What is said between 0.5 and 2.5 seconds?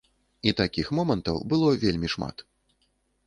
І такіх момантаў было вельмі шмат.